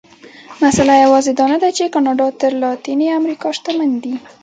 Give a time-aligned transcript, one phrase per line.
[0.63, 4.15] مسئله یوازې دا نه ده چې کاناډا تر لاتینې امریکا شتمن دي.